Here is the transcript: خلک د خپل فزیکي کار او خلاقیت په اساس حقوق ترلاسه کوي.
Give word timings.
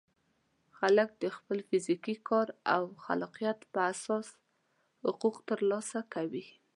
خلک 0.77 1.09
د 1.23 1.25
خپل 1.35 1.57
فزیکي 1.69 2.15
کار 2.29 2.47
او 2.75 2.83
خلاقیت 3.05 3.59
په 3.73 3.79
اساس 3.91 4.27
حقوق 5.05 5.35
ترلاسه 5.49 5.99
کوي. 6.13 6.45